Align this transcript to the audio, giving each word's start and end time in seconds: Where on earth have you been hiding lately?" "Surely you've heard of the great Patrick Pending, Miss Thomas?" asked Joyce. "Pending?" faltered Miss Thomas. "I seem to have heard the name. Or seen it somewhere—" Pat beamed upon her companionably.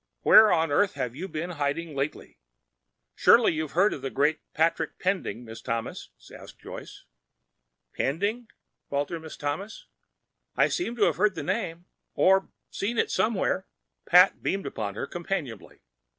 Where 0.21 0.51
on 0.51 0.71
earth 0.71 0.95
have 0.95 1.15
you 1.15 1.27
been 1.27 1.51
hiding 1.51 1.93
lately?" 1.95 2.39
"Surely 3.13 3.53
you've 3.53 3.73
heard 3.73 3.93
of 3.93 4.01
the 4.01 4.09
great 4.09 4.39
Patrick 4.55 4.97
Pending, 4.97 5.45
Miss 5.45 5.61
Thomas?" 5.61 6.09
asked 6.35 6.57
Joyce. 6.57 7.05
"Pending?" 7.93 8.47
faltered 8.89 9.21
Miss 9.21 9.37
Thomas. 9.37 9.85
"I 10.55 10.69
seem 10.69 10.95
to 10.95 11.03
have 11.03 11.17
heard 11.17 11.35
the 11.35 11.43
name. 11.43 11.85
Or 12.15 12.49
seen 12.71 12.97
it 12.97 13.11
somewhere—" 13.11 13.67
Pat 14.07 14.41
beamed 14.41 14.65
upon 14.65 14.95
her 14.95 15.05
companionably. 15.05 15.83